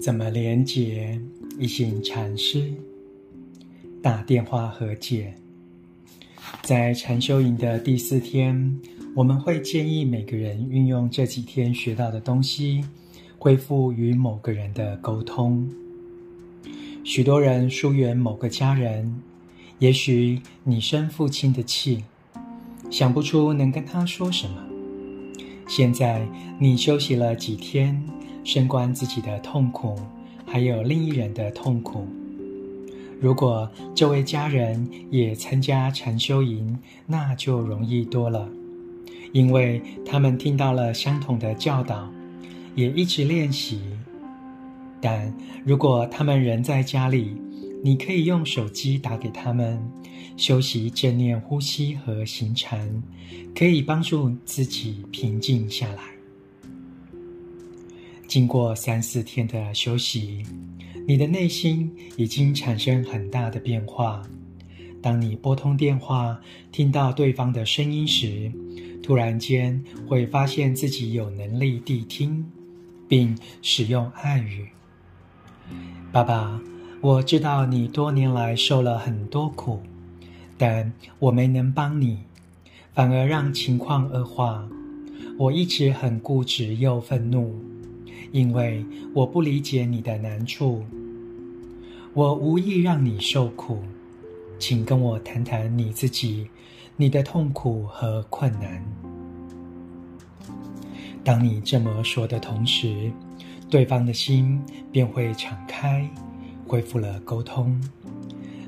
[0.00, 1.20] 怎么连结？
[1.58, 2.72] 一行禅师
[4.00, 5.34] 打电话和解。
[6.62, 8.80] 在禅修营的第四天，
[9.12, 12.84] 我们会建议每个人运用这几天学到的东西，
[13.38, 15.68] 恢复与某个人的沟通。
[17.02, 19.20] 许多人疏远某个家人，
[19.80, 22.04] 也许你生父亲的气，
[22.88, 24.64] 想不出能跟他说什么。
[25.66, 26.24] 现在
[26.60, 28.00] 你休息了几天，
[28.44, 29.96] 深观自己的痛苦，
[30.46, 32.06] 还有另一人的痛苦。
[33.20, 38.48] 如果这位家人也参加禅修营，那就容易多了，
[39.32, 42.08] 因为他们听到了相同的教导，
[42.74, 43.80] 也一直练习。
[45.00, 47.36] 但如果他们人在家里，
[47.82, 49.80] 你可以用手机打给他们，
[50.36, 53.02] 修习正念呼吸和行禅，
[53.54, 56.17] 可以帮助自己平静下来。
[58.28, 60.42] 经过三四天的休息，
[61.06, 64.22] 你的内心已经产生很大的变化。
[65.00, 66.38] 当你拨通电话，
[66.70, 68.52] 听到对方的声音时，
[69.02, 72.44] 突然间会发现自己有能力谛听，
[73.08, 74.68] 并使用爱语。
[76.12, 76.60] 爸爸，
[77.00, 79.80] 我知道你多年来受了很多苦，
[80.58, 82.18] 但我没能帮你，
[82.92, 84.68] 反而让情况恶化。
[85.38, 87.54] 我一直很固执又愤怒，
[88.32, 90.84] 因为我不理解你的难处。
[92.14, 93.80] 我无意让你受苦，
[94.58, 96.48] 请跟我谈谈你自己，
[96.96, 98.84] 你的痛苦和困难。
[101.22, 103.12] 当你这么说的同时，
[103.68, 104.60] 对方的心
[104.90, 106.08] 便会敞开，
[106.66, 107.78] 恢复了沟通，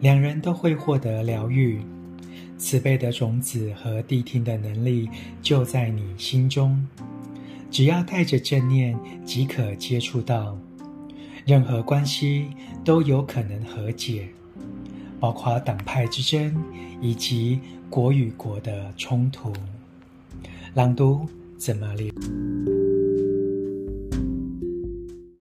[0.00, 1.80] 两人都会获得疗愈。
[2.58, 5.08] 慈悲的种子和谛听的能力
[5.40, 6.84] 就在你心中，
[7.70, 10.56] 只要带着正念即可接触到。
[11.46, 12.48] 任何关系
[12.84, 14.28] 都有可能和解，
[15.18, 16.54] 包括党派之争
[17.00, 17.58] 以及
[17.88, 19.52] 国与国的冲突。
[20.74, 22.77] 朗读怎么练？